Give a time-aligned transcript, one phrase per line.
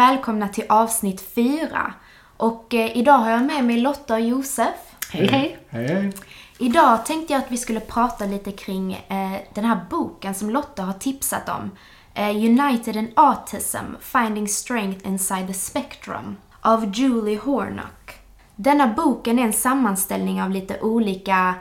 [0.00, 1.94] Välkomna till avsnitt 4.
[2.36, 4.74] Och eh, idag har jag med mig Lotta och Josef.
[5.12, 5.58] Hej hej!
[5.68, 6.12] Hej.
[6.58, 10.82] Idag tänkte jag att vi skulle prata lite kring eh, den här boken som Lotta
[10.82, 11.70] har tipsat om.
[12.14, 18.20] Eh, United in Autism, Finding Strength Inside the Spectrum av Julie Hornock.
[18.56, 21.54] Denna boken är en sammanställning av lite olika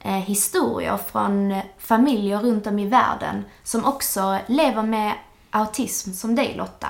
[0.00, 5.12] eh, historier från familjer runt om i världen som också lever med
[5.50, 6.88] autism som dig Lotta.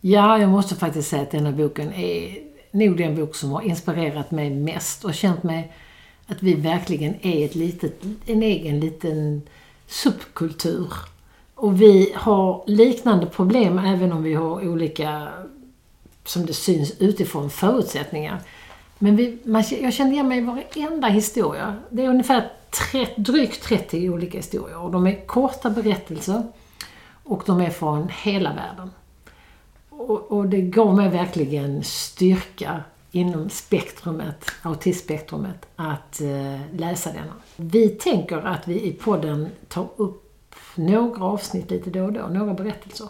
[0.00, 2.38] Ja, jag måste faktiskt säga att denna boken är
[2.70, 5.72] nog den bok som har inspirerat mig mest och känt mig
[6.26, 9.42] att vi verkligen är ett litet, en egen liten
[9.86, 10.92] subkultur.
[11.54, 15.28] Och vi har liknande problem även om vi har olika,
[16.24, 18.40] som det syns utifrån, förutsättningar.
[18.98, 21.76] Men vi, man, jag känner igen mig i varenda historia.
[21.90, 26.42] Det är ungefär tre, drygt 30 olika historier och de är korta berättelser
[27.24, 28.90] och de är från hela världen.
[30.00, 37.32] Och, och det gav mig verkligen styrka inom spektrumet, autismspektrumet, att eh, läsa denna.
[37.56, 40.26] Vi tänker att vi i podden tar upp
[40.74, 43.08] några avsnitt lite då och då, några berättelser.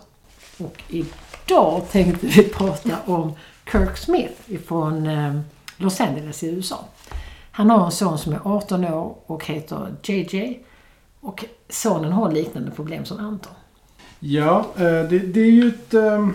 [0.58, 3.32] Och idag tänkte vi prata om
[3.72, 5.40] Kirk Smith ifrån eh,
[5.76, 6.84] Los Angeles i USA.
[7.50, 10.60] Han har en son som är 18 år och heter JJ.
[11.20, 13.52] Och sonen har liknande problem som Anton.
[14.18, 15.94] Ja, eh, det, det är ju ett...
[15.94, 16.28] Eh,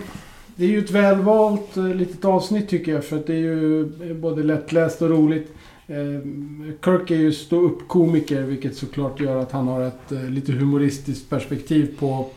[0.58, 3.80] det är ju ett välvalt eh, litet avsnitt tycker jag för att det är ju
[3.80, 5.54] eh, både lättläst och roligt.
[5.86, 5.96] Eh,
[6.84, 12.28] Kirk är ju ståuppkomiker vilket såklart gör att han har ett lite humoristiskt perspektiv på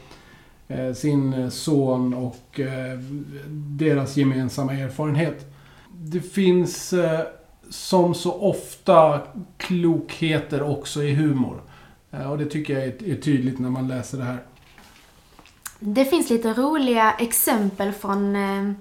[0.96, 2.60] sin son och
[3.48, 5.54] deras gemensamma erfarenhet.
[5.92, 6.94] Det finns
[7.70, 9.22] som så ofta
[9.58, 11.62] klokheter också i humor.
[12.30, 14.40] Och det tycker jag är tydligt när man läser det här.
[15.80, 18.72] Det finns lite roliga exempel från eh,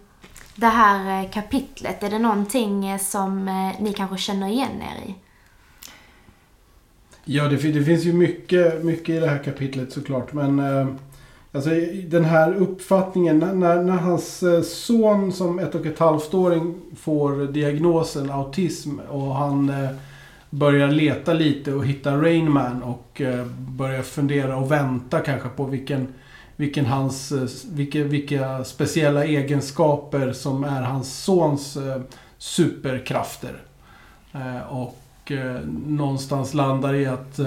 [0.55, 2.03] det här eh, kapitlet.
[2.03, 3.45] Är det någonting eh, som
[3.81, 5.15] ni kanske känner igen er i?
[7.25, 10.33] Ja, det, det finns ju mycket, mycket i det här kapitlet såklart.
[10.33, 10.61] Men
[11.53, 11.71] alltså,
[12.07, 14.45] den här uppfattningen när, när, hans
[14.87, 19.73] son som ett och ett halvt åring får diagnosen autism och han
[20.51, 23.23] börjar leta lite och hitta Rain Man och
[23.59, 26.09] börjar fundera och vänta kanske på vilken,
[26.59, 32.03] vilken hans, eh, vilka, vilka speciella egenskaper som är hans sons eh,
[32.39, 33.63] superkrafter.
[34.33, 34.99] Eh, och
[35.87, 37.41] någonstans landar i att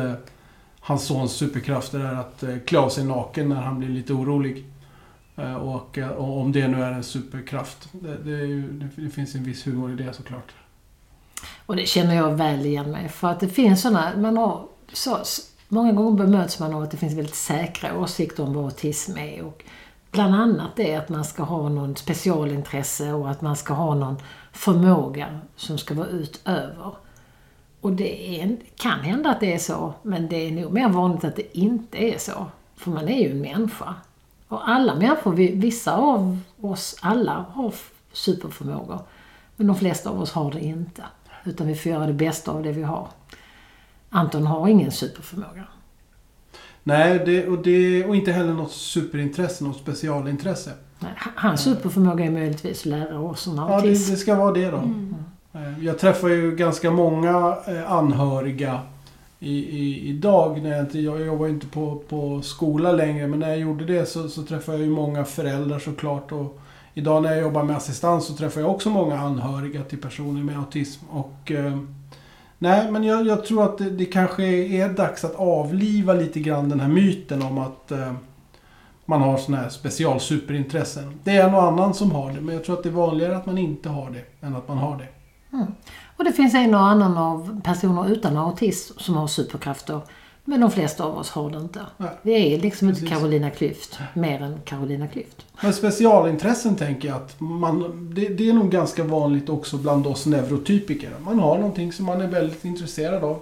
[0.80, 4.66] hans sons superkrafter är att klä av sig naken när han blir lite orolig.
[5.62, 7.90] Och, och om det nu är en superkraft.
[7.92, 10.52] Det, det, är ju, det finns en viss humor i det såklart.
[11.66, 15.18] Och det känner jag väl igen mig för att det finns sådana, man har så,
[15.72, 19.42] många gånger bemöts man av att det finns väldigt säkra åsikter om vad autism är.
[19.42, 19.64] Och
[20.12, 24.18] bland annat det att man ska ha någon specialintresse och att man ska ha någon
[24.52, 26.96] förmåga som ska vara utöver.
[27.82, 31.24] Och det är, kan hända att det är så, men det är nog mer vanligt
[31.24, 32.46] att det inte är så.
[32.76, 33.96] För man är ju en människa.
[34.48, 37.74] Och alla människor, vissa av oss alla har
[38.14, 39.00] superförmågor.
[39.56, 41.04] Men de flesta av oss har det inte.
[41.44, 43.08] Utan vi får göra det bästa av det vi har.
[44.14, 45.64] Anton har ingen superförmåga.
[46.84, 50.72] Nej, det, och, det, och inte heller något superintresse, något specialintresse.
[51.00, 54.12] Nej, Hans superförmåga är möjligtvis att lära oss om Ja, det, autism.
[54.12, 54.78] det ska vara det då.
[54.78, 55.16] Mm.
[55.54, 58.80] Eh, Jag träffar ju ganska många eh, anhöriga
[59.40, 60.62] i, i, idag.
[60.62, 63.86] När jag, inte, jag jobbar ju inte på, på skola längre, men när jag gjorde
[63.86, 66.32] det så, så träffade jag ju många föräldrar såklart.
[66.32, 66.60] Och
[66.94, 70.58] idag när jag jobbar med assistans så träffar jag också många anhöriga till personer med
[70.58, 71.06] autism.
[71.10, 71.78] Och, eh,
[72.62, 76.70] nej, men jag, jag tror att det, det kanske är dags att avliva lite grann
[76.70, 78.14] den här myten om att eh,
[79.06, 81.20] man har sådana här specialsuperintressen.
[81.24, 83.38] Det är en och annan som har det, men jag tror att det är vanligare
[83.38, 85.08] att man inte har det än att man har det.
[85.58, 85.68] Mm.
[86.18, 90.02] Och det finns en och annan av personer utan autism som har superkrafter.
[90.46, 91.86] Men de flesta av oss har det inte.
[91.98, 92.10] Nej.
[92.22, 93.18] Vi är liksom inte Precis.
[93.18, 95.46] Carolina Klüft, mer än Carolina Klüft.
[95.62, 100.26] Men specialintressen tänker jag att man, det, det är nog ganska vanligt också bland oss
[100.26, 101.12] neurotypiker.
[101.20, 103.40] Man har någonting som man är väldigt intresserad av.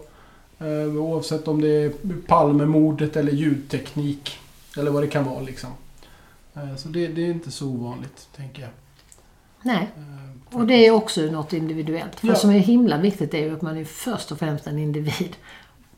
[0.59, 1.91] Eh, oavsett om det är
[2.27, 4.37] Palmemordet eller ljudteknik.
[4.77, 5.69] Eller vad det kan vara liksom.
[6.55, 8.71] Eh, så det, det är inte så ovanligt, tänker jag.
[9.61, 12.19] Nej, Eh, och det är också något individuellt.
[12.19, 12.35] För Ja.
[12.35, 15.35] som är himla viktigt är ju att man är först och främst en individ.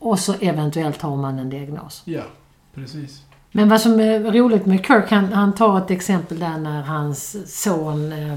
[0.02, 2.02] Och så eventuellt har man en diagnos.
[2.04, 2.22] Ja,
[2.74, 3.22] precis.
[3.52, 7.36] Men vad som är roligt med Kirk, han, han tar ett exempel där när hans
[7.62, 8.36] son eh,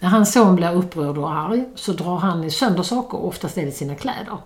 [0.00, 3.72] när hans son blir upprörd och arg så drar han sönder saker, oftast är det
[3.72, 4.38] sina kläder.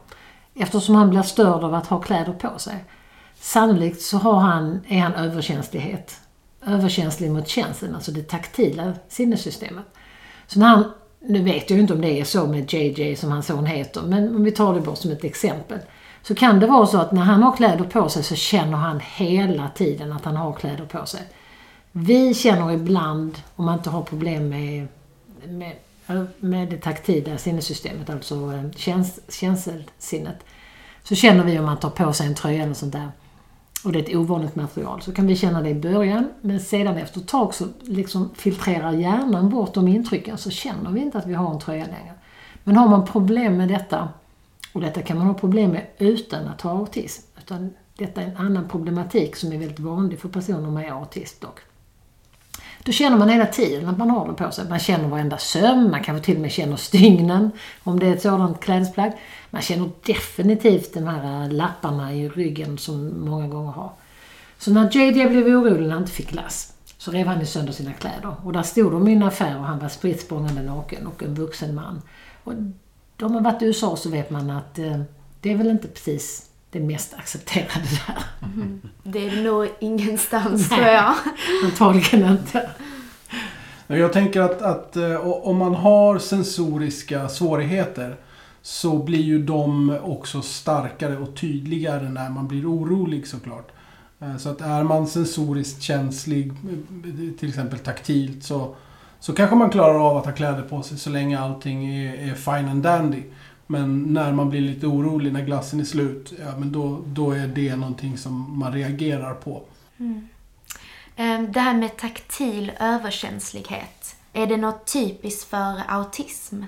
[0.54, 2.84] Eftersom han blir störd av att ha kläder på sig.
[3.40, 6.20] Sannolikt så har han, är han överkänslighet.
[6.66, 9.84] Överkänslig mot känseln, alltså det taktila sinnessystemet.
[10.46, 13.30] Så när han, nu vet jag ju inte om det är så med JJ som
[13.30, 15.78] hans son heter, men om vi tar det bara som ett exempel.
[16.28, 19.00] Så kan det vara så att när han har kläder på sig så känner han
[19.00, 21.22] hela tiden att han har kläder på sig.
[21.92, 24.88] Vi känner ibland, om man inte har problem med,
[25.48, 25.76] med,
[26.38, 30.36] med det taktila sinnessystemet, alltså eh, käns, känselsinnet,
[31.02, 33.10] så känner vi om man tar på sig en tröja eller sånt där
[33.84, 36.96] och det är ett ovanligt material så kan vi känna det i början men sedan
[36.96, 41.26] efter ett tag så liksom filtrerar hjärnan bort de intrycken så känner vi inte att
[41.26, 42.14] vi har en tröja längre.
[42.64, 44.08] Men har man problem med detta
[44.76, 47.22] och detta kan man ha problem med utan att ha autism.
[47.38, 51.60] Utan detta är en annan problematik som är väldigt vanlig för personer med autism dock.
[52.82, 54.68] Då känner man hela tiden att man har det på sig.
[54.68, 57.50] Man känner varenda söm, man kanske till och med känner stygnen
[57.84, 59.12] om det är ett sådant klädesplagg.
[59.50, 63.92] Man känner definitivt de här lapparna i ryggen som många gånger har.
[64.58, 67.92] Så när JD blev orolig när han inte fick glass så rev han sönder sina
[67.92, 68.34] kläder.
[68.44, 71.34] Och där stod de i en affär och han var spritt språngande naken och en
[71.34, 72.02] vuxen man.
[72.44, 72.52] Och
[73.22, 75.00] om man varit i USA så vet man att eh,
[75.40, 78.24] det är väl inte precis det mest accepterade där.
[79.02, 80.78] Det är nog ingenstans Nej.
[80.78, 81.14] tror jag.
[81.64, 82.70] Antagligen inte.
[83.86, 88.16] Men Jag tänker att, att eh, om man har sensoriska svårigheter
[88.62, 93.68] så blir ju de också starkare och tydligare när man blir orolig såklart.
[94.20, 98.74] Eh, Så att är man sensoriskt känslig, eh, till exempel taktilt, så,
[99.20, 102.34] så kanske man klarar av att ha kläder på sig så länge allting är, är
[102.34, 103.22] fine and dandy.
[103.66, 107.46] Men när man blir lite orolig när glassen är slut, ja men då, då är
[107.46, 109.62] det någonting som man reagerar på.
[111.16, 114.16] Ehm, Det här med taktil överkänslighet.
[114.32, 116.62] Är det något typiskt för autism?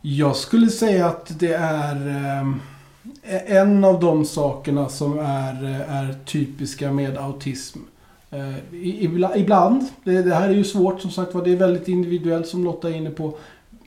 [0.00, 2.08] Jag skulle säga att det är
[3.22, 7.78] eh, en av de sakerna som är, eh, är typiska med autism.
[8.30, 8.54] Eh,
[9.36, 12.88] ibland, det, här är ju svårt som sagt var, det är väldigt individuellt som Lotta
[12.88, 13.36] är inne på.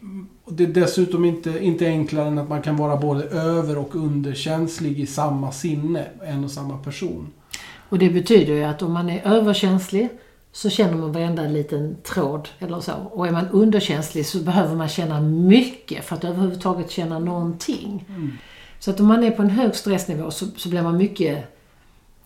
[0.02, 3.96] Mm, Det är dessutom inte, inte enklare än att man kan vara både över och
[3.96, 7.28] underkänslig i samma sinne, en och samma person.
[7.90, 10.10] Och det betyder ju att om man är överkänslig
[10.52, 12.94] så känner man varenda liten tråd eller så.
[13.12, 18.06] Och är man underkänslig så behöver man känna mycket för att överhuvudtaget känna någonting.
[18.80, 21.58] Så att om man är på en hög stressnivå så, så blir man mycket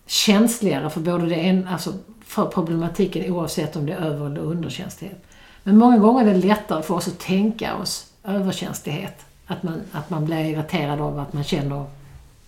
[0.06, 1.92] känsligare för både det en, alltså
[2.24, 5.22] för problematiken oavsett om det är över eller underkänslighet.
[5.62, 9.24] Men många gånger är det lättare för oss att tänka oss överkänslighet.
[9.46, 11.84] Att man, att man blir irriterad av att man känner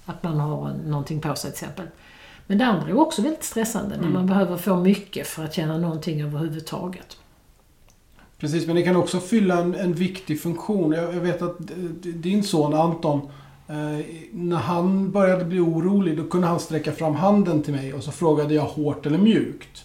[0.05, 1.87] att man har någonting på sig till exempel.
[2.47, 5.79] Men det andra är också väldigt stressande när man behöver få mycket för att känna
[5.79, 7.17] någonting överhuvudtaget.
[8.38, 10.93] Precis, men det kan också fylla en, en viktig funktion.
[10.93, 13.29] Jag, jag vet att d- din son Anton,
[13.69, 18.03] eh, när han började bli orolig, då kunde han sträcka fram handen till mig och
[18.03, 19.85] så frågade jag hårt eller mjukt.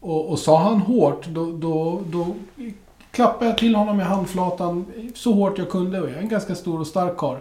[0.00, 2.34] Och, och sa han hårt, då, då, då
[3.10, 6.00] klappade jag till honom i handflatan så hårt jag kunde.
[6.00, 7.36] Och jag är en ganska stor och stark karl.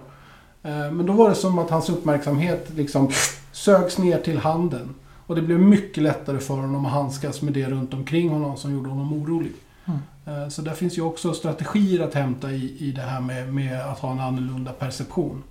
[0.63, 3.09] Eh, men då var det som att hans uppmärksamhet liksom
[3.51, 4.95] sögs ner till handen.
[5.27, 8.73] Och det blev mycket lättare för honom att handskas med det runt omkring honom som
[8.73, 9.51] gjorde honom orolig.
[10.25, 13.81] Eh, Så där finns ju också strategier att hämta i, i det här med, med
[13.81, 15.43] att ha en annorlunda perception.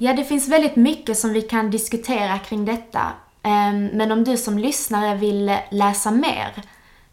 [0.00, 3.00] Ja, det finns väldigt mycket som vi kan diskutera kring detta.
[3.42, 6.52] Ehm, men om du som lyssnare vill läsa mer,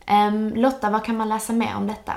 [0.06, 2.13] ehm, Lotta, vad kan man läsa mer om detta?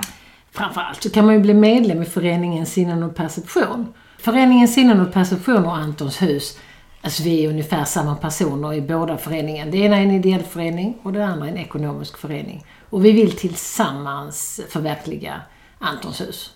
[0.51, 3.93] Framförallt så kan man ju bli medlem i föreningen Sinnen och Perception.
[4.17, 6.57] Föreningen Sinnen och Perception och Antons hus,
[7.01, 9.71] alltså vi är ungefär samma personer i båda föreningarna.
[9.71, 12.65] Det ena är en ideell förening och det andra är en ekonomisk förening.
[12.89, 15.41] Och vi vill tillsammans förverkliga
[15.79, 16.53] Antons hus.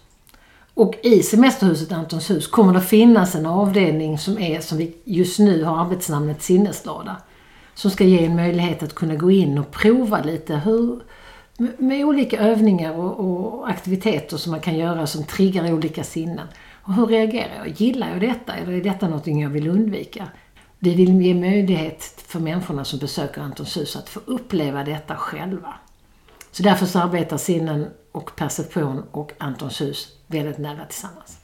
[0.76, 5.40] Och i semesterhuset Antons hus kommer det finnas en avdelning som är, som vi just
[5.40, 7.16] nu har arbetsnamnet Sinneslada.
[7.74, 11.00] Som ska ge en möjlighet att kunna gå in och prova lite hur,
[11.58, 16.48] med- med olika övningar och, och aktiviteter som man kan göra som triggar olika sinnen.
[16.84, 17.82] Och hur reagerar jag?
[17.82, 20.28] Gillar jag detta eller är detta något jag vill undvika?
[20.80, 25.74] Vi vill ge möjlighet för människorna som besöker Antons hus att få uppleva detta själva.
[26.52, 31.38] Så därför så arbetar sinnen och perception och Antons hus väldigt nära tillsammans.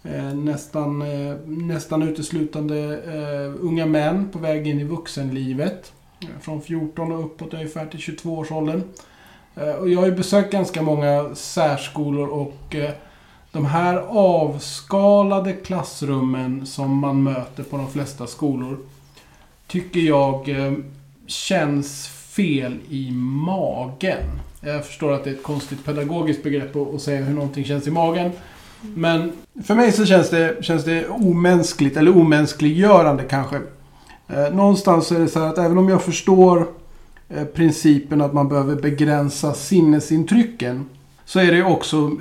[0.03, 5.93] Eh, nästan, eh, nästan uteslutande eh, unga män på väg in i vuxenlivet.
[6.21, 8.83] Eh, Från 14 och uppåt ungefär till 22-årsåldern.
[9.57, 12.91] Eh, Och jag har ju besökt ganska många särskolor och eh,
[13.53, 18.79] de här avskalade klassrummen som man möter på de flesta skolor
[19.67, 20.73] tycker jag eh,
[21.33, 23.11] känns fel i
[23.45, 24.41] magen.
[24.61, 27.91] Jag förstår att det är ett konstigt pedagogiskt begrepp att, säga hur någonting känns i
[27.91, 28.31] magen.
[28.81, 29.33] Men
[29.65, 33.61] för mig så känns det, känns det omänskligt, eller omänskliggörande kanske.
[34.29, 36.67] Eh, någonstans är det så här att även om jag förstår
[37.29, 40.87] eh, principen att man behöver begränsa sinnesintrycken.
[41.25, 42.13] Så är det också eh,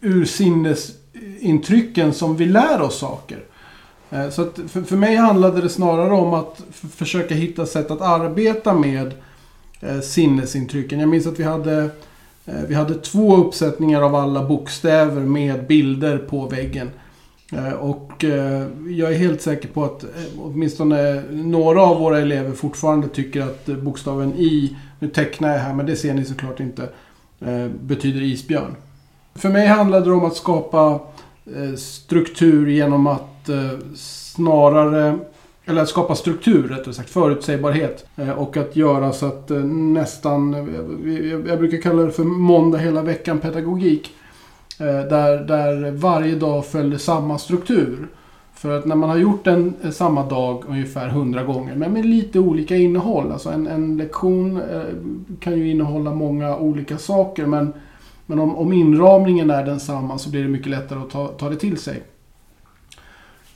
[0.00, 3.44] ur sinnesintrycken som vi lär oss saker.
[4.10, 6.62] Eh, så att för, för mig handlade det snarare om att
[6.96, 9.14] försöka hitta sätt att arbeta med
[9.80, 11.00] eh, sinnesintrycken.
[11.00, 11.82] Jag minns att vi hade,
[12.46, 16.90] eh, vi hade två uppsättningar av alla bokstäver med bilder på väggen.
[17.78, 18.24] Och
[18.88, 20.04] jag är helt säker på att
[20.38, 25.86] åtminstone några av våra elever fortfarande tycker att bokstaven I, nu tecknar jag här men
[25.86, 26.88] det ser ni såklart inte,
[27.80, 28.76] betyder isbjörn.
[29.34, 31.00] För mig handlade det om att skapa
[31.76, 35.18] struktur genom att Eh, snarare
[35.64, 38.06] eller att skapa struktur rättare sagt, förutsägbarhet.
[38.16, 40.52] Eh, och att göra så att eh, nästan,
[41.48, 44.10] jag- brukar kalla det för måndag hela veckan pedagogik.
[44.78, 48.08] Där, där varje dag följer samma struktur.
[48.54, 52.38] För att när man har gjort den samma dag ungefär hundra gånger, men med lite
[52.38, 53.32] olika innehåll.
[53.32, 54.60] Alltså en, en lektion
[55.40, 57.72] kan ju innehålla många olika saker, men,
[58.26, 61.56] men om, om inramningen är densamma så blir det mycket lättare att ta, ta det
[61.56, 62.02] till sig.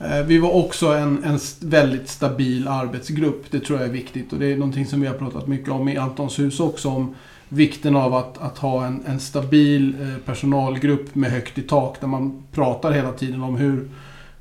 [0.05, 3.51] Eh, vi var också en, en väldigt stabil arbetsgrupp.
[3.51, 5.89] Det tror jag är viktigt och det är någonting som vi har pratat mycket om
[5.89, 6.89] i Antons hus också.
[6.89, 7.15] Om
[7.49, 12.07] vikten av att, att ha en, en stabil eh, personalgrupp med högt i tak där
[12.07, 13.89] man pratar hela tiden om hur,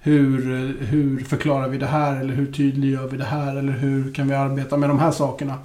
[0.01, 4.13] hur, eh, hur förklarar vi det här eller hur tydliggör vi det här eller hur
[4.13, 5.59] kan vi arbeta med de här sakerna.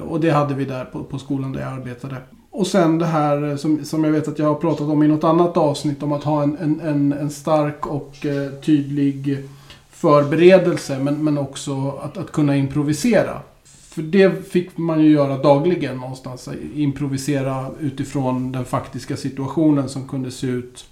[0.00, 2.16] Och det hade vi där på, på skolan där jag arbetade
[2.50, 5.24] och sen det här som, som jag vet att jag har pratat om i något
[5.24, 9.48] annat avsnitt om att ha en, en, en, en stark och eh, tydlig
[9.90, 13.40] förberedelse men, men också att, att kunna improvisera.
[13.64, 16.48] För det fick man ju göra dagligen någonstans.
[16.74, 20.84] Improvisera utifrån den faktiska situationen som kunde se ut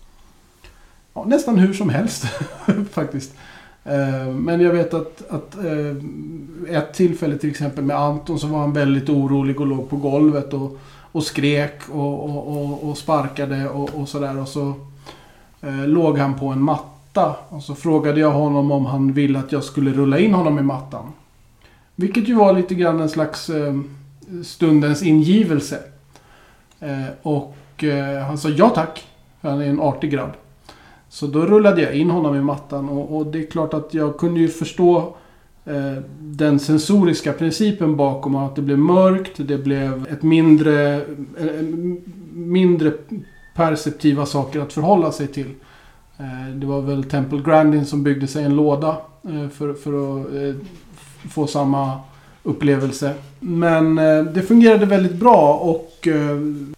[1.14, 2.24] ja, nästan hur som helst
[2.90, 3.34] faktiskt.
[3.84, 8.58] Eh, men jag vet att, att eh, ett tillfälle till exempel med Anton så var
[8.58, 10.78] han väldigt orolig och låg på golvet och,
[11.16, 14.38] och skrek och, och, och, och sparkade och, och sådär.
[14.38, 14.74] Och så
[15.60, 17.36] eh, låg han på en matta.
[17.48, 20.62] Och så frågade jag honom om han ville att jag skulle rulla in honom i
[20.62, 21.12] mattan.
[21.94, 23.74] Vilket ju var lite grann en slags eh,
[24.44, 25.78] stundens ingivelse.
[26.80, 29.06] Eh, och eh, han sa ja tack.
[29.40, 30.32] Han är en artig grabb.
[31.08, 34.18] Så då rullade jag in honom i mattan och, och det är klart att jag
[34.18, 35.16] kunde ju förstå
[35.66, 40.94] Eh, den sensoriska principen bakom att det blev mörkt, det blev ett mindre,
[41.38, 41.62] eh,
[42.32, 42.92] mindre
[43.54, 45.54] perceptiva saker att förhålla sig till.
[46.18, 48.96] Eh, det var väl Temple Grandin som byggde sig en låda
[49.52, 50.56] för, för att
[51.30, 52.00] få samma
[52.42, 53.14] upplevelse.
[53.40, 53.96] Men
[54.34, 56.08] det fungerade väldigt bra och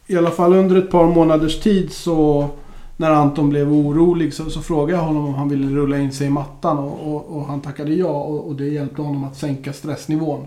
[0.06, 2.48] i alla fall under ett par månaders tid så
[2.98, 6.26] när Anton blev orolig så, så frågade jag honom om han ville rulla in sig
[6.26, 9.72] i mattan och, och, och han tackade ja och, och, det hjälpte honom att sänka
[9.72, 10.46] stressnivån.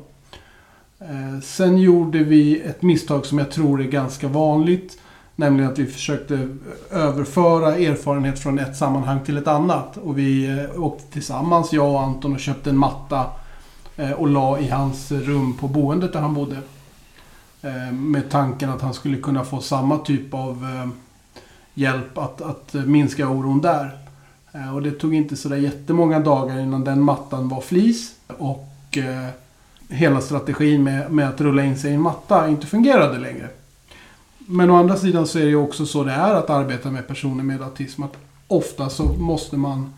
[1.00, 4.98] Eh, sen gjorde vi ett misstag som jag tror är ganska vanligt.
[5.36, 6.48] Nämligen att vi försökte
[6.90, 9.98] överföra erfarenhet från ett sammanhang till ett annat.
[9.98, 13.26] Och vi eh, åkte tillsammans, jag och Anton, och köpte en matta
[13.96, 16.58] eh, och la i hans rum på boendet där han bodde.
[17.62, 21.11] Eh, med tanken att han skulle kunna få samma typ av eh,
[21.74, 23.98] hjälp att, att minska oron där.
[24.52, 28.16] Eh, och det tog inte sådär jättemånga dagar innan den mattan var flis.
[28.28, 29.30] Och eh,
[29.90, 33.48] hela strategin med, med att rulla in sig i en matta inte fungerade längre.
[34.38, 37.08] Men å andra sidan så är det ju också så det är att arbeta med
[37.08, 38.04] personer med autism.
[38.04, 39.94] Att ofta så måste man...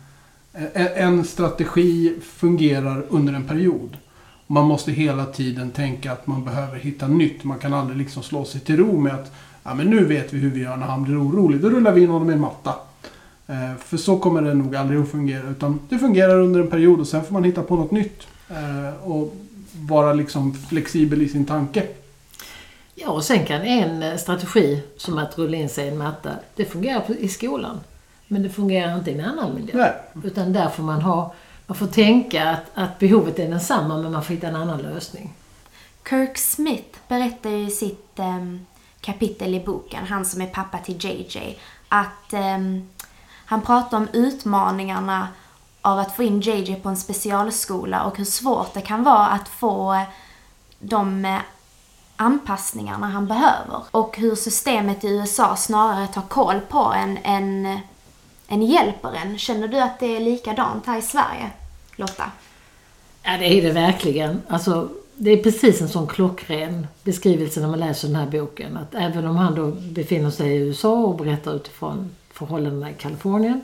[0.52, 3.96] Eh, en strategi fungerar under en period.
[4.46, 7.44] Man måste hela tiden tänka att man behöver hitta nytt.
[7.44, 9.32] Man kan aldrig liksom slå sig till ro med att
[9.64, 11.60] ja, men nu vet vi hur vi gör när han blir orolig.
[11.60, 12.74] Då rullar vi in honom i en matta.
[13.46, 15.50] Eh, för så kommer det nog aldrig att fungera.
[15.50, 18.26] Utan det fungerar under en period och sen får man hitta på något nytt.
[18.50, 19.34] Eh, och
[19.80, 21.86] vara liksom flexibel i sin tanke.
[22.94, 26.30] Ja, och sen kan en eh, strategi som att rulla in sig i en matta,
[26.56, 27.80] det fungerar i skolan.
[28.28, 29.72] Men det fungerar inte i en annan miljö.
[29.76, 29.92] Nej.
[30.24, 31.34] Utan där får man ha,
[31.66, 35.32] man får tänka att, att behovet är densamma men man får hitta en annan lösning.
[36.08, 38.66] Kirk Smith berättar i sitt um
[39.04, 42.58] kapitel i boken, han som är pappa till JJ, att eh,
[43.46, 45.28] han pratar om utmaningarna
[45.82, 49.48] av att få in JJ på en specialskola och hur svårt det kan vara att
[49.48, 50.04] få
[50.78, 51.40] de eh,
[52.16, 53.82] anpassningarna han behöver.
[53.90, 57.78] Och hur systemet i USA snarare tar koll på en än,
[58.48, 59.38] än hjälper en.
[59.38, 61.50] Känner du att det är likadant här i Sverige,
[61.96, 62.30] Lotta?
[63.22, 64.42] Ja, det är det verkligen.
[64.48, 68.76] Alltså, det är precis en sån klockren beskrivelse när man läser den här boken.
[68.76, 73.60] Att även om han då befinner sig i USA och berättar utifrån förhållandena i Kalifornien.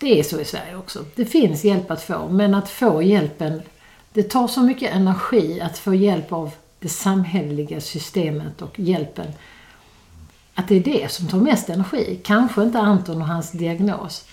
[0.00, 1.04] Det är så i Sverige också.
[1.14, 3.62] Det finns hjälp att få, men att få hjälpen,
[4.12, 9.26] det tar så mycket energi att få hjälp av det samhälleliga systemet och hjälpen.
[10.54, 12.20] Att det är det som tar mest energi.
[12.24, 14.24] Kanske inte Anton och hans diagnos.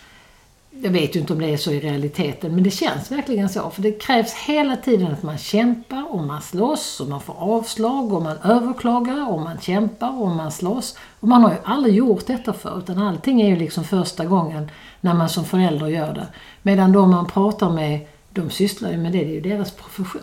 [0.71, 3.69] Jag vet ju inte om det är så i realiteten, men det känns verkligen så.
[3.69, 8.13] För det krävs hela tiden att man kämpar och man slåss och man får avslag
[8.13, 10.97] och man överklagar och man kämpar och man slåss.
[11.19, 14.71] Och man har ju aldrig gjort detta förr, utan allting är ju liksom första gången
[15.01, 16.27] när man som förälder gör det.
[16.61, 20.21] Medan de man pratar med, de sysslar ju med det, det är ju deras profession.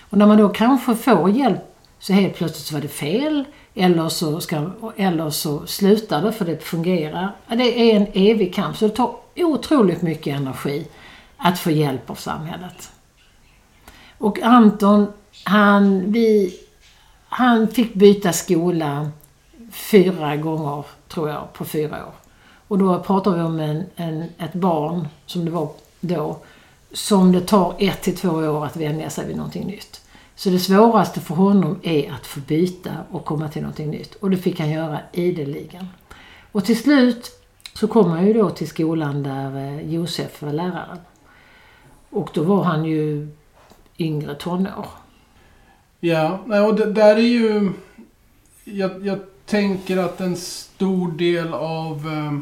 [0.00, 1.60] Och när man då kanske får hjälp
[1.98, 3.44] så helt plötsligt så var det fel.
[3.74, 7.36] Eller så, ska, eller så slutar det för det fungerar.
[7.48, 8.76] Det är en evig kamp.
[8.76, 10.86] Så det tar otroligt mycket energi
[11.36, 12.90] att få hjälp av samhället.
[14.18, 15.06] Och Anton,
[15.44, 16.58] han, vi,
[17.28, 19.10] han fick byta skola
[19.72, 22.12] fyra gånger, tror jag, på fyra år.
[22.68, 26.38] Och då pratar vi om en, en, ett barn, som det var då,
[26.92, 30.00] som det tar ett till två år att vänja sig vid någonting nytt.
[30.34, 34.14] Så det svåraste för honom är att få byta och komma till någonting nytt.
[34.14, 35.86] Och det fick han göra ideligen.
[36.52, 37.41] Och till slut
[37.74, 40.98] så kom han ju då till skolan där eh, Josef var läraren.
[42.10, 43.28] Och då var han ju
[43.98, 44.86] yngre tonår.
[46.00, 47.72] Ja, och det där är ju...
[48.64, 52.38] Jag, jag tänker att en stor del av eh,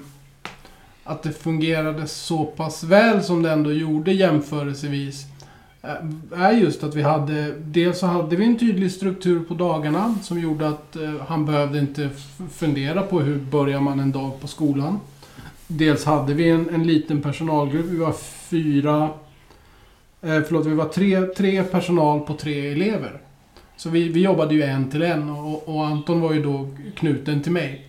[1.05, 5.25] att det fungerade så pass väl som det ändå gjorde jämförelsevis
[5.83, 10.14] eh, är just att vi hade, dels så hade vi en tydlig struktur på dagarna
[10.23, 12.11] som gjorde att eh, han behövde inte
[12.53, 15.01] fundera på hur börjar man en dag på skolan.
[15.72, 18.14] Dels hade vi en, en liten personalgrupp, vi var
[18.50, 19.11] fyra,
[20.22, 23.20] eh, förlåt vi var tre, tre personal på tre elever.
[23.76, 27.42] Så vi, vi jobbade ju en till en och, och Anton var ju då knuten
[27.42, 27.87] till mig.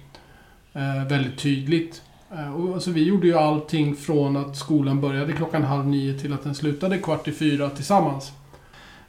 [0.73, 2.01] Eh, väldigt tydligt.
[2.31, 6.33] Eh, och, så vi gjorde ju allting från att skolan började klockan halv nio till
[6.33, 8.31] att den slutade kvart i fyra tillsammans.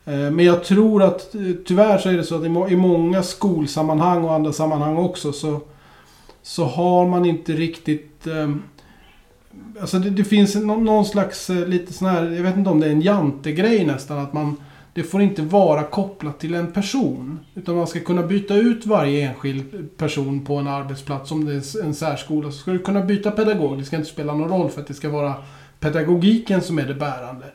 [0.04, 2.76] Eh, men jag tror att eh, tyvärr så är det så att i, må, i
[2.76, 5.60] många skolsammanhang och andra sammanhang också så,
[6.42, 8.26] så har man inte riktigt...
[8.26, 8.50] Eh,
[9.80, 12.80] alltså det, det finns någon, någon slags eh, lite sån här, jag vet inte om
[12.80, 14.56] det är en jantegrej nästan att man
[14.94, 17.40] det får inte vara kopplat till en person.
[17.54, 21.32] Utan man ska kunna byta ut varje enskild person på en arbetsplats.
[21.32, 23.78] Om det är en särskola så ska du kunna byta pedagog.
[23.78, 25.34] Det ska inte spela någon roll för att det ska vara
[25.80, 27.46] pedagogiken som är det bärande.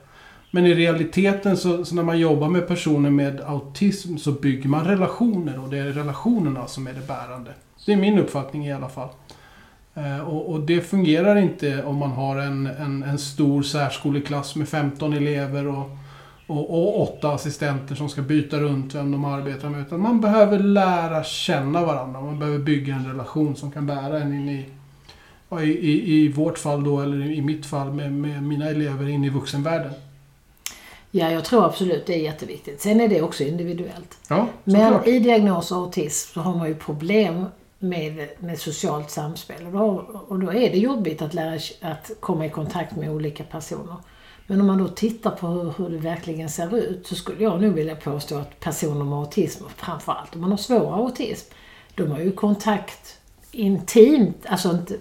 [0.52, 4.86] Men i realiteten så, så när man jobbar med personer med autism så bygger man
[4.86, 7.54] relationer och det är relationerna som är det bärande.
[7.88, 9.10] Det är min uppfattning i alla fall.
[9.96, 14.70] Eh, och, och, det fungerar inte om man har en, en, en stor särskoleklass med
[14.70, 15.90] 15 elever och
[16.48, 19.82] och, och, åtta assistenter som ska byta runt vem de arbetar med.
[19.82, 22.22] Utan man behöver lära känna varandra.
[22.22, 24.66] Man behöver bygga en relation som kan bära en in i,
[25.64, 29.30] i, i, vårt fall då, eller i mitt fall med, med mina elever in i
[29.30, 29.94] vuxenvärlden.
[31.12, 32.82] Ja, jag tror absolut det är jätteviktigt.
[32.82, 34.18] Sen är det också individuellt.
[34.30, 37.46] Ja, Men i diagnos autism så har man ju problem
[37.80, 39.66] med, med socialt samspel.
[39.66, 39.86] Och då,
[40.28, 43.96] och då är det jobbigt att, lära, att komma i kontakt med olika personer.
[44.48, 47.62] Men om man då tittar på hur, hur det verkligen ser ut så skulle jag
[47.62, 51.54] nog vilja påstå att personer med autism, framförallt om man har svår autism,
[51.96, 53.20] de har ju kontakt
[53.52, 54.98] intimt, alltså inte,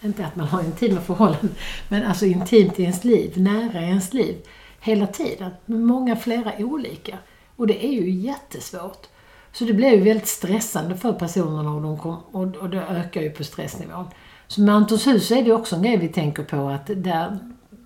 [0.00, 1.54] inte att man har intima förhållanden,
[1.88, 4.36] men alltså intimt i ens liv, nära i ens liv,
[4.80, 5.50] hela tiden.
[5.66, 7.18] Med många flera olika.
[7.56, 9.06] Och det är ju jättesvårt.
[9.52, 13.22] Så det blir ju väldigt stressande för personerna och, de kom, och, och det ökar
[13.22, 14.06] ju på stressnivån.
[14.46, 17.38] Så med Antons hus är det också en grej vi tänker på att där,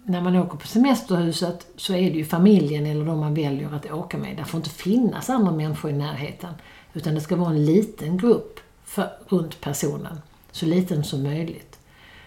[0.04, 3.92] när man åker på semesterhuset så är det ju familjen eller de man väljer att
[3.92, 4.36] åka med.
[4.36, 6.54] Det får inte finnas andra människor i närheten.
[6.92, 10.20] Utan det ska vara en liten grupp för, runt personen.
[10.52, 11.78] Så liten som möjligt.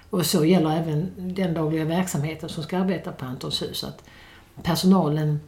[0.10, 3.84] Och så gäller även den dagliga verksamheten som ska arbeta på Antons hus.
[3.84, 4.04] Att
[4.64, 5.40] personalen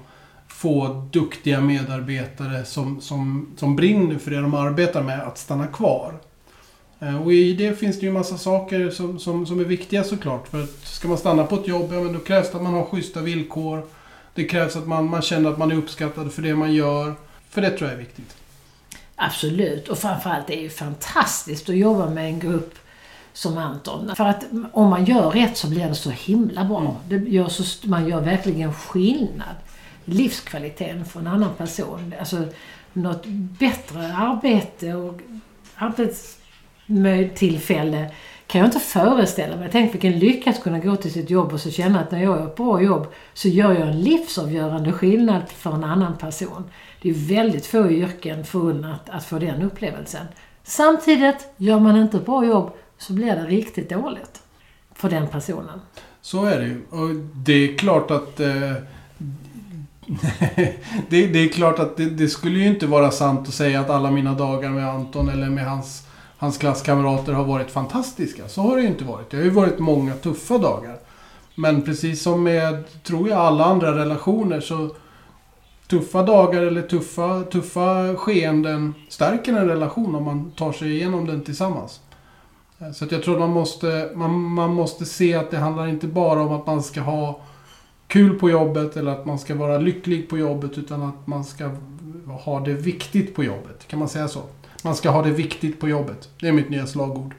[0.49, 6.15] få duktiga medarbetare som, som, som brinner för det de arbetar med att stanna kvar.
[7.01, 10.49] Eh, Och i det finns det ju massa saker som, som, som är viktiga såklart.
[10.49, 12.75] För att ska man stanna på ett jobb, ja men då krävs det att man
[12.75, 13.87] har schyssta villkor.
[14.35, 17.15] Det krävs att man, man känner att man är uppskattad för det man gör.
[17.51, 18.37] För det tror jag är viktigt.
[19.17, 19.89] Absolut.
[19.89, 22.75] Och framförallt det är ju fantastiskt att jobba med en grupp
[23.33, 24.13] som Anton.
[24.17, 26.97] För att om man gör rätt så blir det så himla bra.
[27.09, 29.55] Det gör så, man gör verkligen skillnad.
[30.05, 32.15] Livskvaliteten för en annan person.
[32.21, 32.45] Alltså
[32.93, 33.27] något
[33.59, 35.21] bättre arbete och
[37.35, 38.11] tillfälle
[38.47, 39.69] kan jag inte föreställa mig.
[39.73, 42.39] Tänk vilken lycka att kunna gå till sitt jobb och så känna att när jag
[42.39, 46.65] gör ett bra jobb så gör jag en livsavgörande skillnad för en annan person.
[47.03, 50.27] Det är väldigt få yrken förunnat att få den upplevelsen.
[50.63, 54.43] Samtidigt, gör man inte ett bra jobb så blir det riktigt dåligt
[54.95, 55.81] för den personen.
[56.21, 56.83] Så är det ju.
[56.91, 58.41] Och det är klart att...
[58.41, 58.73] Eh,
[61.09, 63.91] det, det är klart att det, det, skulle ju inte vara sant att säga att
[63.91, 66.08] alla mina dagar med Anton eller med hans,
[66.39, 68.49] hans klasskamrater har varit fantastiska.
[68.49, 69.31] Så har det ju inte varit.
[69.31, 70.99] Det har ju varit många tuffa dagar.
[71.55, 74.91] Men precis som med, tror jag, alla andra relationer så...
[75.89, 81.43] Tuffa dagar eller tuffa, tuffa skeenden stärker en relation om man tar sig igenom den
[81.43, 82.01] tillsammans.
[82.95, 86.41] Så att jag tror man måste, man, man måste se att det handlar inte bara
[86.41, 87.41] om att man ska ha
[88.07, 91.71] kul på jobbet eller att man ska vara lycklig på jobbet utan att man ska
[92.27, 93.89] ha det viktigt på jobbet.
[93.89, 94.43] Kan man säga så?
[94.85, 96.29] Man ska ha det viktigt på jobbet.
[96.41, 97.35] Det är mitt nya slagord.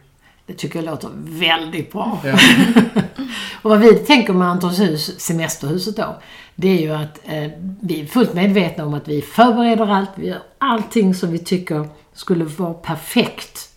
[0.46, 2.20] Det tycker jag låter väldigt bra.
[2.24, 2.34] Ja.
[3.62, 6.20] och vad vi tänker med Antons hus, semesterhuset då,
[6.56, 10.28] det är ju att eh, vi är fullt medvetna om att vi förbereder allt, vi
[10.28, 13.70] gör allting som vi tycker skulle vara perfekt.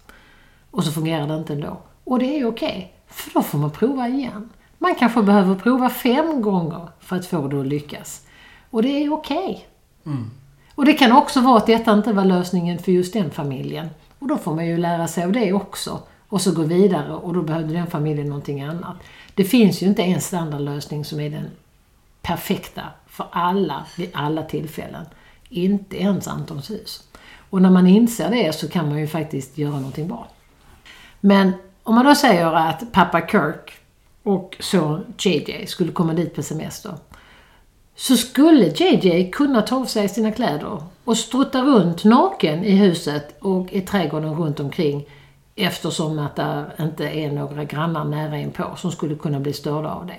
[0.70, 1.80] Och så fungerar det inte ändå.
[2.04, 4.50] Och det är okej, okay, för då får man prova igen.
[4.78, 8.26] Man kanske behöver prova fem gånger för att få det att lyckas.
[8.70, 9.66] Och det är okej.
[10.02, 10.14] Okay.
[10.14, 10.30] Mm.
[10.74, 13.90] Och det kan också vara att detta inte var lösningen för just den familjen.
[14.18, 16.02] Och då får man ju lära sig av det också.
[16.28, 18.96] och så gå vidare och då behövde den familjen någonting annat.
[19.34, 21.50] Det finns ju inte en standardlösning som är den
[22.22, 25.04] perfekta för alla vid alla tillfällen.
[25.48, 27.02] Inte ens Antons hus.
[27.50, 30.28] Och när man inser det så kan man ju faktiskt göra någonting bra.
[31.20, 33.72] Men om man då säger att pappa Kirk
[34.22, 36.94] och son JJ skulle komma dit på semester.
[37.96, 43.36] Så skulle JJ kunna ta av sig sina kläder och strutta runt naken i huset
[43.40, 45.08] och i trädgården runt omkring
[45.54, 50.06] eftersom att det inte är några grannar nära inpå som skulle kunna bli störda av
[50.06, 50.18] det.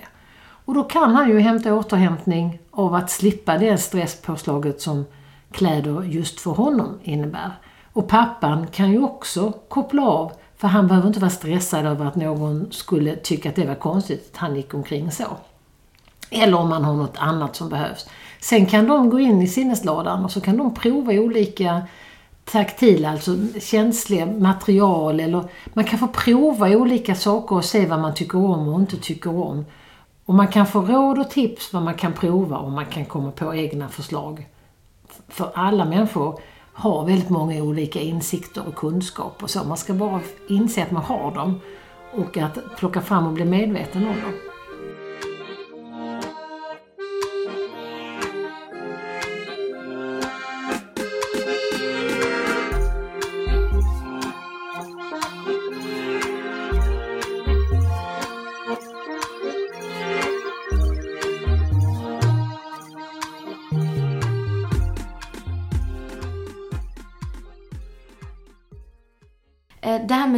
[0.64, 5.04] Och då kan han ju hämta återhämtning av att slippa det stresspåslaget som
[5.50, 7.50] kläder just för honom innebär.
[7.92, 12.16] Och pappan kan ju också koppla av för han behöver inte vara stressad över att
[12.16, 15.24] någon skulle tycka att det var konstigt att han gick omkring så.
[16.34, 18.06] Eller om man har något annat som behövs.
[18.40, 21.82] Sen kan de gå in i sinnesladan och så kan de prova olika
[22.44, 25.44] taktila, alltså känsliga material eller
[25.74, 29.44] man kan få prova olika saker och se vad man tycker om och inte tycker
[29.44, 29.64] om.
[30.24, 33.30] Och man kan få råd och tips vad man kan prova och man kan komma
[33.30, 34.46] på egna förslag.
[35.28, 36.40] För alla människor
[36.72, 39.46] har väldigt många olika insikter och kunskaper.
[39.46, 41.60] Så man ska bara inse att man har dem
[42.12, 44.53] och att plocka fram och bli medveten om dem.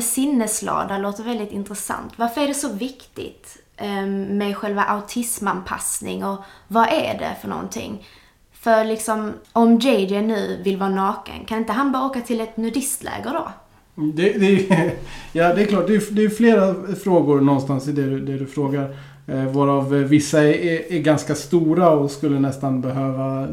[0.06, 2.12] Sinneslada låter väldigt intressant.
[2.16, 6.38] Varför är det så viktigt ehm, med själva autismanpassning och
[6.68, 8.06] vad är det för någonting?
[8.52, 12.56] För liksom, om JJ nu vill vara naken, kan inte han bara åka till ett
[12.56, 13.48] nudistläger då?
[13.96, 14.66] Mm, det, det,
[15.32, 15.86] ja, det är klart.
[15.86, 18.96] Det är, det är flera frågor någonstans i det, du- det du frågar.
[19.28, 23.48] Eh, varav vissa är, är, är ganska stora och skulle nästan behöva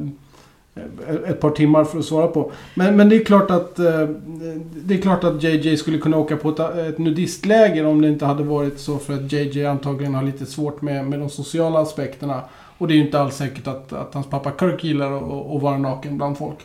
[1.27, 2.51] ett par timmar för att svara på.
[2.75, 4.07] Men, men det är klart att eh,
[4.75, 8.25] det är klart att JJ skulle kunna åka på ett, ett nudistläger om det inte
[8.25, 12.41] hade varit så för att JJ antagligen har lite svårt med, med de sociala aspekterna.
[12.77, 15.62] Och det är ju inte alls säkert att, att hans pappa Kirk gillar att, att
[15.62, 16.57] vara naken bland folk.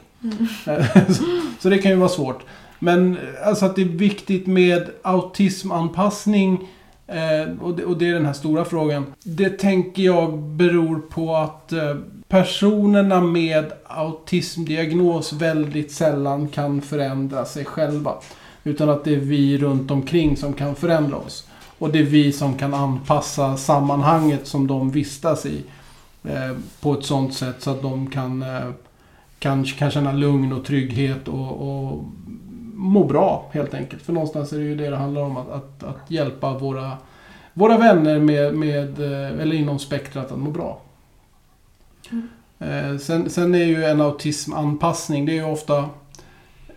[0.66, 1.24] Eh, så,
[1.60, 2.42] så det kan ju vara svårt.
[2.78, 6.68] Men alltså att det är viktigt med autismanpassning
[7.06, 9.06] eh, och, det, och det är den här stora frågan.
[9.22, 11.96] Det tänker jag beror på att eh,
[12.28, 18.14] personerna med autismdiagnos väldigt sällan kan förändra sig själva.
[18.64, 21.48] Utan att det är vi runt omkring som kan förändra oss.
[21.78, 25.62] Och det är vi som kan anpassa sammanhanget som de vistas i.
[26.24, 28.70] Eh, på ett sånt sätt så att de kan, eh,
[29.38, 32.04] kan, kan känna lugn och trygghet och, och
[32.74, 34.02] må bra helt enkelt.
[34.02, 35.36] För någonstans är det ju det det handlar om.
[35.36, 36.92] Att, att, att hjälpa våra,
[37.54, 40.80] våra vänner med, med, eh, eller inom spektrat att må bra.
[42.58, 45.78] Eh, sen, sen är ju en autismanpassning, det är ju ofta...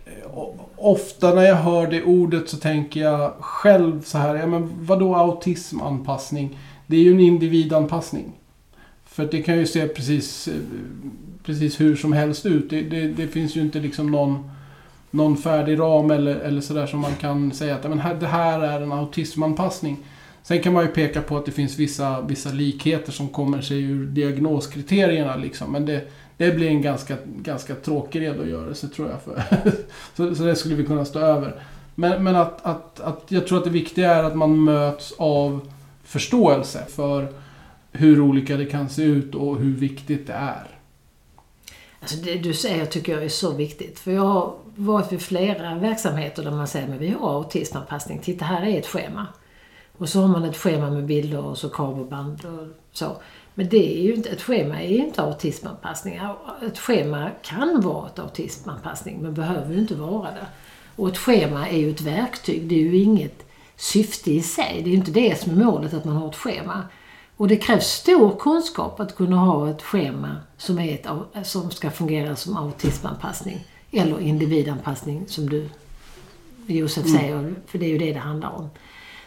[0.04, 0.38] Eh,
[0.76, 5.14] ofta när jag hör det ordet så tänker jag själv så här, ja men vadå
[5.16, 6.58] autismanpassning?
[6.86, 8.32] Det är ju en individanpassning.
[9.04, 10.54] För det kan ju se precis, eh,
[11.44, 12.70] precis hur som helst ut.
[12.70, 14.50] Det, det, det finns ju inte liksom någon,
[15.10, 18.26] någon färdig ram eller, eller sådär som man kan säga att ja, men här, det
[18.26, 19.96] här är en autismanpassning.
[20.42, 23.82] Sen kan man ju peka på att det finns vissa, vissa likheter som kommer sig
[23.82, 25.36] ur diagnoskriterierna.
[25.36, 25.72] Liksom.
[25.72, 26.04] Men det,
[26.36, 29.22] det blir en ganska, ganska tråkig redogörelse tror jag.
[29.22, 29.42] För.
[30.16, 31.62] så, så det skulle vi kunna stå över.
[31.94, 35.72] Men, men att, att, att jag tror att det viktiga är att man möts av
[36.04, 37.32] förståelse för
[37.92, 40.66] hur olika det kan se ut och hur viktigt det är.
[42.00, 43.98] Alltså det du säger tycker jag är så viktigt.
[43.98, 48.18] För jag har varit vid flera verksamheter där man säger att vi har autismanpassning.
[48.18, 49.26] Titta här är ett schema.
[50.02, 53.16] Och så har man ett schema med bilder och så kamerband och så.
[53.54, 56.20] Men det är ju inte, ett schema är ju inte autismanpassning.
[56.66, 60.46] Ett schema kan vara ett autismanpassning men behöver ju inte vara det.
[60.96, 62.68] Och ett schema är ju ett verktyg.
[62.68, 64.80] Det är ju inget syfte i sig.
[64.84, 66.82] Det är ju inte det som är målet att man har ett schema.
[67.36, 71.90] Och det krävs stor kunskap att kunna ha ett schema som, är ett, som ska
[71.90, 73.64] fungera som autismanpassning.
[73.90, 75.68] Eller individanpassning som du
[76.66, 78.70] Josef säger, för det är ju det det handlar om.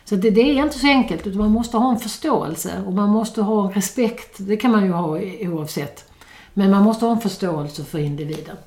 [0.05, 3.09] Så det, det är inte så enkelt, utan man måste ha en förståelse och man
[3.09, 4.35] måste ha en respekt.
[4.37, 6.11] Det kan man ju ha oavsett.
[6.53, 8.57] Men man måste ha en förståelse för individen.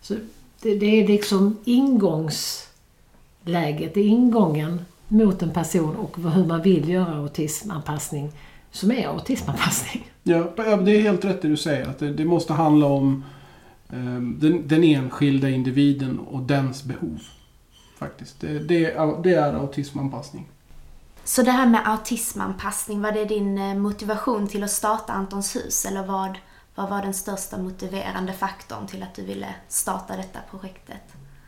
[0.00, 0.14] Så
[0.62, 6.88] det, det är liksom ingångsläget, det är ingången mot en person och hur man vill
[6.88, 8.32] göra autismanpassning
[8.70, 10.08] som är autismanpassning.
[10.24, 11.88] Ja, det är helt rätt det du säger.
[11.88, 13.24] Att det, det måste handla om
[13.88, 17.20] eh, den, den enskilda individen och dens behov.
[17.98, 18.40] faktiskt.
[18.40, 20.46] Det, det, det är autismanpassning.
[21.24, 25.84] Så det här med autismanpassning, var det din eh, motivation till att starta Antons hus?
[25.84, 26.38] Eller vad,
[26.74, 31.02] vad var den största motiverande faktorn till att du ville starta detta projektet?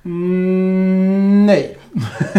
[0.05, 1.79] Mm, nej,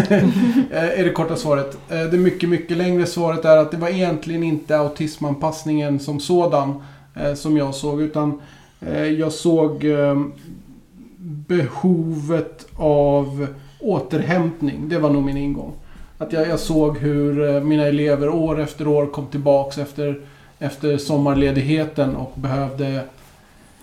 [0.70, 1.78] eh, är det korta svaret.
[1.88, 6.82] Eh, det mycket, mycket längre svaret är att det var egentligen inte autismanpassningen som sådan
[7.36, 8.02] som jag såg.
[8.02, 8.40] Utan
[9.18, 10.32] jag såg ehm,
[11.48, 13.46] behovet av
[13.80, 14.88] återhämtning.
[14.88, 15.72] Det var nog min ingång.
[16.18, 20.20] Att jag, jag såg hur eh, mina elever år efter år kom tillbaks efter,
[20.58, 23.04] efter sommarledigheten och behövde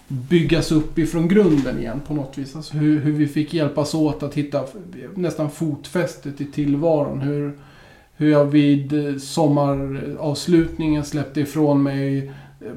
[0.08, 2.56] byggas upp ifrån grunden igen på något vis.
[2.56, 4.64] Alltså hur, hur vi fick hjälpas åt att hitta
[5.16, 7.22] nästan fotfästet i tillvaron.
[7.22, 7.54] Hur,
[8.16, 12.68] hur jag vid eh, sommaravslutningen släppte ifrån mig eh,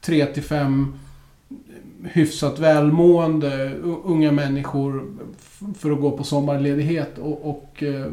[0.00, 0.94] tre till fem
[2.04, 5.16] hyfsat välmående unga människor
[5.78, 8.06] för att gå på sommarledighet och, och eh,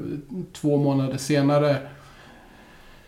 [0.54, 1.78] två månader senare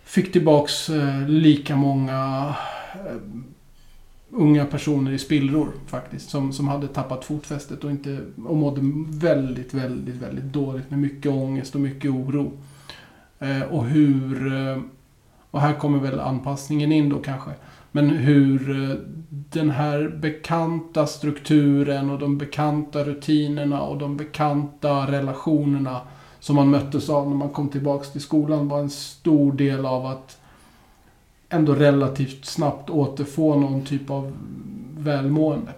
[0.04, 2.54] fick tillbaks eh, lika många
[2.94, 3.16] eh,
[4.30, 6.30] unga personer i spillror faktiskt.
[6.30, 11.32] Som, som hade tappat fotfästet och, inte, och mådde väldigt, väldigt, väldigt dåligt med mycket
[11.32, 12.52] ångest och mycket oro.
[13.40, 14.52] Eh, och hur...
[15.52, 17.52] Och här kommer väl anpassningen in då kanske.
[17.92, 18.96] Men hur eh,
[19.30, 26.02] den här bekanta strukturen och de bekanta rutinerna och de bekanta relationerna
[26.40, 30.06] som man möttes av när man kom tillbaks till skolan var en stor del av
[30.06, 30.38] att
[31.50, 34.38] ändå relativt snabbt återfå någon typ av
[34.98, 35.72] välmående.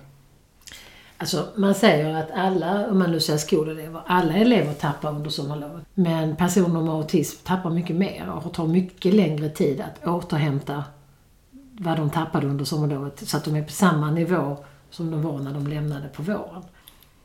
[1.18, 5.86] Alltså man säger att alla, om man nu säger skolelever, alla elever tappar under sommarlovet.
[5.94, 10.84] Men personer med autism tappar mycket mer och tar mycket längre tid att återhämta
[11.80, 14.58] vad de tappade under sommarlovet så att de är på samma nivå
[14.90, 16.64] som de var när de lämnade på våren.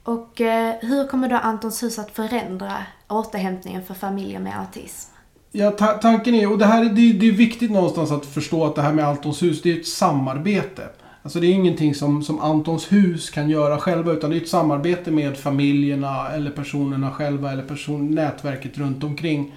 [0.03, 2.73] Och eh, hur kommer då Antons hus att förändra
[3.09, 5.11] återhämtningen för familjer med autism?
[5.53, 8.75] Ja, ta tanken är, och det här det, det är viktigt någonstans att förstå att
[8.75, 10.89] det här med Antons hus, det är ett samarbete.
[11.23, 14.49] Alltså det är ingenting som, som Antons hus kan göra själva utan det är ett
[14.49, 19.55] samarbete med familjerna eller personerna själva eller person, nätverket runt omkring.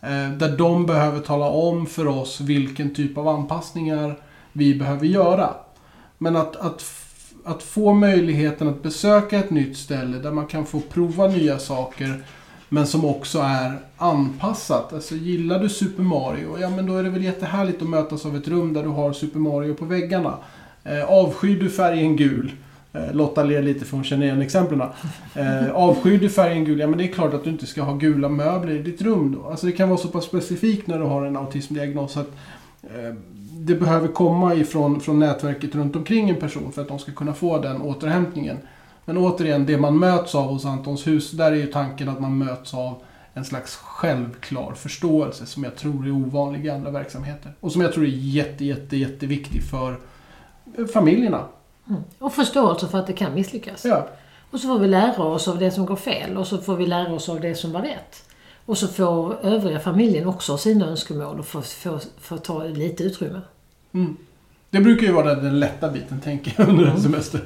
[0.00, 4.16] Eh, där de behöver tala om för oss vilken typ av anpassningar
[4.52, 5.54] vi behöver göra.
[6.18, 6.84] Men att, att,
[7.44, 12.24] att få möjligheten att besöka ett nytt ställe där man kan få prova nya saker
[12.72, 14.92] men som också är anpassat.
[14.92, 18.36] Alltså gillar du Super Mario, ja men då är det väl jättehärligt att mötas av
[18.36, 20.34] ett rum där du har Super Mario på väggarna.
[20.84, 22.52] Eh, avskyr du färgen gul,
[22.92, 24.88] eh, Lotta ler lite för hon känner igen exemplen.
[25.34, 27.94] Eh, avskyr du färgen gul, ja men det är klart att du inte ska ha
[27.94, 29.50] gula möbler i ditt rum då.
[29.50, 32.30] Alltså det kan vara så pass specifikt när du har en autismdiagnos att
[32.82, 33.14] eh,
[33.66, 37.34] det behöver komma ifrån från nätverket runt omkring en person för att de ska kunna
[37.34, 38.58] få den återhämtningen.
[39.04, 42.38] Men återigen, det man möts av hos Antons hus, där är ju tanken att man
[42.38, 43.02] möts av
[43.34, 47.52] en slags självklar förståelse som jag tror är ovanlig i andra verksamheter.
[47.60, 49.96] Och som jag tror är jätte, jätte, jätteviktig för
[50.92, 51.44] familjerna.
[51.88, 52.02] Mm.
[52.18, 53.84] Och förståelse för att det kan misslyckas.
[53.84, 54.08] Ja.
[54.50, 56.86] Och så får vi lära oss av det som går fel och så får vi
[56.86, 58.24] lära oss av det som var rätt.
[58.66, 63.40] Och så får övriga familjen också sina önskemål och får, får, får ta lite utrymme.
[63.94, 64.16] Mm.
[64.70, 67.02] Det brukar ju vara den lätta biten, tänker jag, under en mm.
[67.02, 67.40] semester.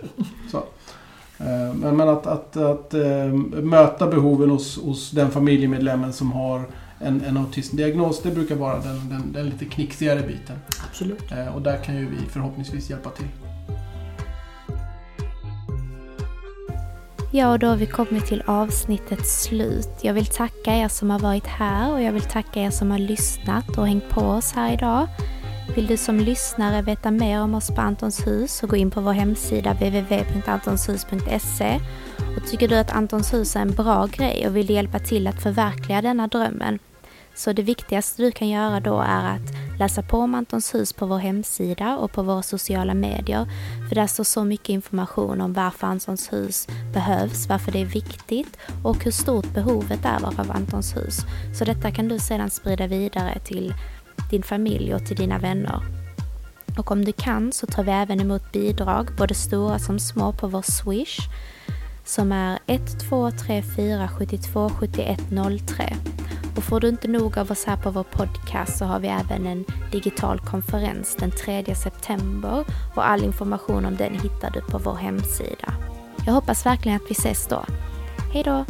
[0.50, 0.56] Så.
[1.38, 3.26] Eh, men, men att, att, att, äh,
[3.62, 6.62] möta behoven hos, hos den familjemedlemmen som har
[7.00, 10.56] en, en autismdiagnos, det brukar vara den, den, den lite knixigare biten.
[10.88, 11.32] Absolut.
[11.32, 13.28] Äh, och där kan ju vi förhoppningsvis hjälpa till.
[17.32, 19.90] Ja, och då har vi kommit till avsnittets slut.
[20.02, 22.98] Jag vill tacka er som har varit här och jag vill tacka er som har
[22.98, 25.08] lyssnat och hängt på oss här idag.
[25.74, 29.00] Vill du som lyssnare veta mer om oss på Antons hus så gå in på
[29.00, 31.80] vår hemsida www.antonshus.se.
[32.36, 35.42] Och tycker du att Antons hus är en bra grej och vill hjälpa till att
[35.42, 36.78] förverkliga denna drömmen
[37.36, 41.06] så det viktigaste du kan göra då är att läsa på om Antons hus på
[41.06, 43.46] vår hemsida och på våra sociala medier.
[43.88, 48.56] För där står så mycket information om varför Antons hus behövs, varför det är viktigt
[48.84, 51.18] och hur stort behovet är av Antons hus.
[51.58, 53.74] Så detta kan du sedan sprida vidare till
[54.30, 55.80] din familj och till dina vänner.
[56.78, 60.46] Och om du kan så tar vi även emot bidrag, både stora som små, på
[60.46, 61.18] vår Swish
[62.04, 65.20] som är 1234 72 71
[65.66, 65.96] 03.
[66.56, 69.46] Och får du inte nog av oss här på vår podcast så har vi även
[69.46, 72.64] en digital konferens den 3 september
[72.96, 75.74] och all information om den hittar du på vår hemsida.
[76.26, 77.64] Jag hoppas verkligen att vi ses då.
[78.32, 78.64] Hej då!